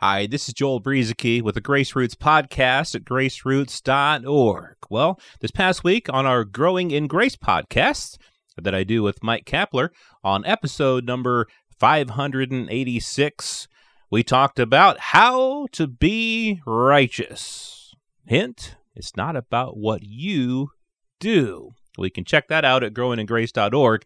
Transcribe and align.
Hi, 0.00 0.26
this 0.26 0.46
is 0.46 0.52
Joel 0.52 0.82
Brueseke 0.82 1.40
with 1.40 1.54
the 1.54 1.62
Grace 1.62 1.96
Roots 1.96 2.14
podcast 2.14 2.94
at 2.94 3.06
graceroots.org. 3.06 4.76
Well, 4.90 5.18
this 5.40 5.50
past 5.50 5.84
week 5.84 6.12
on 6.12 6.26
our 6.26 6.44
Growing 6.44 6.90
in 6.90 7.06
Grace 7.06 7.34
podcast 7.34 8.18
that 8.60 8.74
I 8.74 8.84
do 8.84 9.02
with 9.02 9.22
Mike 9.22 9.46
Kapler 9.46 9.88
on 10.22 10.44
episode 10.44 11.06
number 11.06 11.46
586, 11.80 13.68
we 14.10 14.22
talked 14.22 14.58
about 14.58 15.00
how 15.00 15.66
to 15.72 15.86
be 15.86 16.60
righteous. 16.66 17.94
Hint, 18.26 18.76
it's 18.94 19.16
not 19.16 19.34
about 19.34 19.78
what 19.78 20.02
you 20.02 20.72
do. 21.20 21.70
We 21.96 22.10
can 22.10 22.26
check 22.26 22.48
that 22.48 22.66
out 22.66 22.84
at 22.84 22.92
growingingrace.org. 22.92 24.02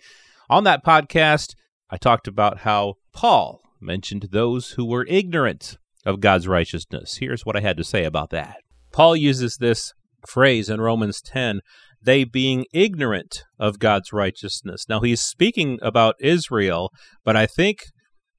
On 0.49 0.63
that 0.63 0.85
podcast, 0.85 1.57
I 1.91 1.97
talked 1.97 2.29
about 2.29 2.59
how 2.59 2.95
Paul 3.13 3.61
mentioned 3.81 4.29
those 4.31 4.73
who 4.73 4.85
were 4.85 5.07
ignorant 5.09 5.79
of 6.05 6.21
God's 6.21 6.49
righteousness. 6.49 7.19
Here's 7.19 7.43
what 7.43 7.57
I 7.57 7.61
had 7.61 7.77
to 7.77 7.85
say 7.85 8.05
about 8.05 8.31
that. 8.31 8.57
Paul 8.93 9.17
uses 9.17 9.57
this 9.57 9.93
phrase 10.27 10.69
in 10.69 10.81
Romans 10.81 11.21
10 11.21 11.61
they 12.03 12.25
being 12.25 12.65
ignorant 12.73 13.45
of 13.59 13.79
God's 13.79 14.13
righteousness. 14.13 14.87
Now, 14.89 15.01
he's 15.01 15.21
speaking 15.21 15.79
about 15.83 16.15
Israel, 16.21 16.91
but 17.25 17.37
I 17.37 17.47
think 17.47 17.81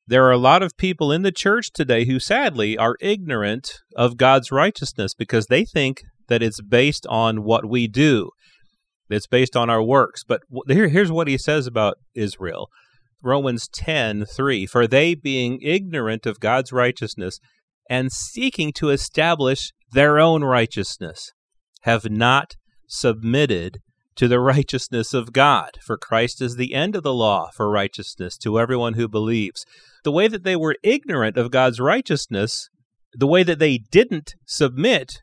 there 0.08 0.26
are 0.26 0.32
a 0.32 0.38
lot 0.38 0.64
of 0.64 0.78
people 0.78 1.12
in 1.12 1.22
the 1.22 1.32
church 1.32 1.72
today 1.72 2.06
who 2.06 2.20
sadly 2.20 2.78
are 2.78 2.98
ignorant 3.00 3.70
of 3.96 4.18
God's 4.18 4.52
righteousness 4.52 5.14
because 5.14 5.46
they 5.46 5.64
think 5.64 6.02
that 6.28 6.42
it's 6.42 6.62
based 6.62 7.06
on 7.08 7.44
what 7.44 7.70
we 7.70 7.88
do. 7.88 8.32
It's 9.10 9.28
based 9.28 9.56
on 9.56 9.70
our 9.70 9.84
works. 9.84 10.24
But 10.24 10.42
here, 10.68 10.88
here's 10.88 11.12
what 11.12 11.28
he 11.28 11.38
says 11.38 11.68
about 11.68 11.98
Israel. 12.16 12.68
Romans 13.24 13.68
10 13.74 14.26
3 14.26 14.66
For 14.66 14.88
they, 14.88 15.16
being 15.16 15.60
ignorant 15.62 16.26
of 16.26 16.40
God's 16.40 16.72
righteousness 16.72 17.40
and 17.90 18.12
seeking 18.12 18.72
to 18.74 18.90
establish 18.90 19.72
their 19.92 20.20
own 20.20 20.44
righteousness, 20.44 21.32
have 21.82 22.10
not 22.10 22.56
submitted 22.88 23.80
to 24.16 24.28
the 24.28 24.40
righteousness 24.40 25.14
of 25.14 25.34
God. 25.34 25.72
For 25.86 25.98
Christ 25.98 26.42
is 26.42 26.56
the 26.56 26.74
end 26.74 26.96
of 26.96 27.04
the 27.04 27.14
law 27.14 27.50
for 27.56 27.70
righteousness 27.70 28.38
to 28.40 28.60
everyone 28.60 28.94
who 28.94 29.08
believes. 29.08 29.66
The 30.04 30.12
way 30.12 30.28
that 30.28 30.44
they 30.44 30.56
were 30.56 30.76
ignorant 30.84 31.38
of 31.38 31.52
God's 31.52 31.80
righteousness, 31.80 32.70
the 33.14 33.28
way 33.28 33.44
that 33.44 33.60
they 33.60 33.78
didn't 33.78 34.36
submit 34.46 35.22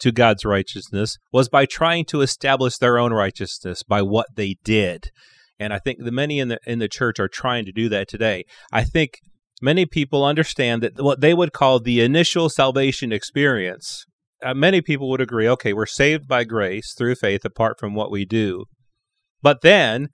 to 0.00 0.12
God's 0.12 0.44
righteousness 0.44 1.16
was 1.32 1.48
by 1.48 1.64
trying 1.66 2.04
to 2.06 2.20
establish 2.20 2.76
their 2.76 2.98
own 2.98 3.12
righteousness 3.12 3.82
by 3.82 4.02
what 4.02 4.26
they 4.34 4.56
did. 4.62 5.10
And 5.58 5.72
I 5.72 5.78
think 5.78 5.98
the 6.02 6.12
many 6.12 6.38
in 6.38 6.48
the 6.48 6.58
in 6.66 6.78
the 6.78 6.88
church 6.88 7.18
are 7.18 7.28
trying 7.28 7.64
to 7.64 7.72
do 7.72 7.88
that 7.88 8.08
today. 8.08 8.44
I 8.72 8.84
think 8.84 9.20
many 9.62 9.86
people 9.86 10.24
understand 10.24 10.82
that 10.82 11.00
what 11.00 11.20
they 11.20 11.34
would 11.34 11.52
call 11.52 11.80
the 11.80 12.00
initial 12.00 12.48
salvation 12.48 13.12
experience. 13.12 14.04
Uh, 14.44 14.52
many 14.52 14.82
people 14.82 15.08
would 15.08 15.20
agree, 15.20 15.48
okay, 15.48 15.72
we're 15.72 15.86
saved 15.86 16.28
by 16.28 16.44
grace 16.44 16.92
through 16.96 17.14
faith 17.14 17.44
apart 17.44 17.78
from 17.80 17.94
what 17.94 18.10
we 18.10 18.26
do. 18.26 18.66
But 19.40 19.62
then 19.62 20.08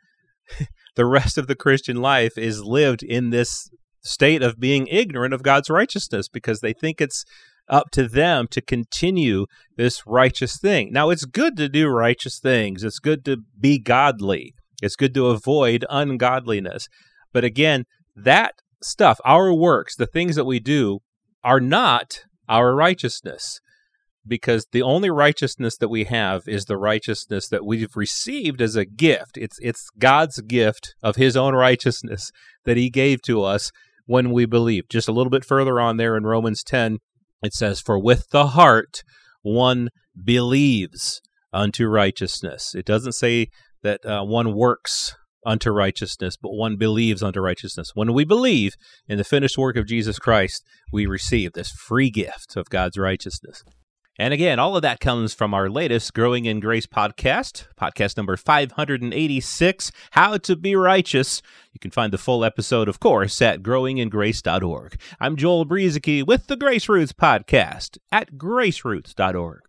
the 0.96 1.06
rest 1.06 1.38
of 1.38 1.48
the 1.48 1.56
Christian 1.56 1.96
life 1.96 2.38
is 2.38 2.62
lived 2.62 3.02
in 3.02 3.30
this 3.30 3.68
state 4.04 4.42
of 4.42 4.60
being 4.60 4.86
ignorant 4.88 5.34
of 5.34 5.42
God's 5.42 5.70
righteousness 5.70 6.28
because 6.28 6.60
they 6.60 6.72
think 6.72 7.00
it's 7.00 7.24
up 7.68 7.90
to 7.92 8.08
them 8.08 8.46
to 8.50 8.60
continue 8.60 9.46
this 9.76 10.02
righteous 10.06 10.58
thing. 10.58 10.92
Now, 10.92 11.10
it's 11.10 11.24
good 11.24 11.56
to 11.56 11.68
do 11.68 11.88
righteous 11.88 12.38
things, 12.38 12.84
it's 12.84 12.98
good 12.98 13.24
to 13.24 13.38
be 13.58 13.78
godly, 13.78 14.54
it's 14.82 14.96
good 14.96 15.14
to 15.14 15.28
avoid 15.28 15.86
ungodliness. 15.88 16.88
But 17.32 17.44
again, 17.44 17.84
that 18.14 18.54
stuff, 18.82 19.20
our 19.24 19.54
works, 19.54 19.96
the 19.96 20.06
things 20.06 20.36
that 20.36 20.44
we 20.44 20.60
do, 20.60 20.98
are 21.42 21.60
not 21.60 22.24
our 22.48 22.74
righteousness. 22.74 23.60
Because 24.26 24.66
the 24.70 24.82
only 24.82 25.10
righteousness 25.10 25.76
that 25.78 25.88
we 25.88 26.04
have 26.04 26.42
is 26.46 26.66
the 26.66 26.76
righteousness 26.76 27.48
that 27.48 27.64
we've 27.64 27.96
received 27.96 28.60
as 28.60 28.76
a 28.76 28.84
gift. 28.84 29.36
It's 29.36 29.58
it's 29.60 29.88
God's 29.98 30.40
gift 30.42 30.94
of 31.02 31.16
his 31.16 31.36
own 31.36 31.54
righteousness 31.54 32.30
that 32.64 32.76
he 32.76 32.88
gave 32.88 33.20
to 33.22 33.42
us 33.42 33.72
when 34.06 34.30
we 34.30 34.46
believe. 34.46 34.84
Just 34.88 35.08
a 35.08 35.12
little 35.12 35.30
bit 35.30 35.44
further 35.44 35.80
on 35.80 35.96
there 35.96 36.16
in 36.16 36.24
Romans 36.24 36.62
10, 36.62 36.98
it 37.42 37.52
says, 37.52 37.80
For 37.80 37.98
with 37.98 38.28
the 38.30 38.48
heart 38.48 39.02
one 39.42 39.88
believes 40.22 41.20
unto 41.52 41.88
righteousness. 41.88 42.74
It 42.76 42.84
doesn't 42.84 43.12
say 43.12 43.48
that 43.82 44.04
uh, 44.04 44.22
one 44.22 44.54
works 44.54 45.14
unto 45.44 45.70
righteousness, 45.70 46.36
but 46.36 46.52
one 46.52 46.76
believes 46.76 47.22
unto 47.22 47.40
righteousness. 47.40 47.92
When 47.94 48.12
we 48.12 48.24
believe 48.24 48.76
in 49.08 49.18
the 49.18 49.24
finished 49.24 49.58
work 49.58 49.76
of 49.76 49.86
Jesus 49.86 50.18
Christ, 50.18 50.64
we 50.92 51.06
receive 51.06 51.52
this 51.52 51.70
free 51.70 52.10
gift 52.10 52.56
of 52.56 52.70
God's 52.70 52.96
righteousness. 52.96 53.64
And 54.18 54.34
again, 54.34 54.58
all 54.58 54.76
of 54.76 54.82
that 54.82 55.00
comes 55.00 55.32
from 55.32 55.54
our 55.54 55.70
latest 55.70 56.12
Growing 56.12 56.44
in 56.44 56.60
Grace 56.60 56.86
podcast, 56.86 57.66
podcast 57.80 58.16
number 58.16 58.36
586, 58.36 59.90
How 60.10 60.36
to 60.36 60.54
Be 60.54 60.76
Righteous. 60.76 61.40
You 61.72 61.80
can 61.80 61.90
find 61.90 62.12
the 62.12 62.18
full 62.18 62.44
episode, 62.44 62.88
of 62.88 63.00
course, 63.00 63.40
at 63.40 63.62
growingingrace.org. 63.62 65.00
I'm 65.18 65.36
Joel 65.36 65.64
Brueseke 65.64 66.26
with 66.26 66.46
the 66.46 66.56
Grace 66.56 66.88
Roots 66.90 67.14
podcast 67.14 67.96
at 68.12 68.34
graceroots.org. 68.34 69.62